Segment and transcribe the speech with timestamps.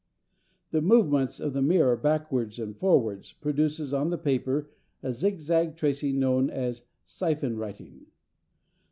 [0.71, 4.71] The movements of the mirror backwards and forwards produce on the paper
[5.03, 8.07] a zigzag tracing known as syphon writing.